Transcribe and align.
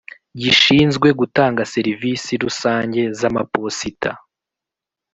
gishinzwe 0.41 1.07
gutanga 1.19 1.61
serivisi 1.73 2.31
rusange 2.43 3.01
z 3.17 3.19
amaposita 3.29 4.11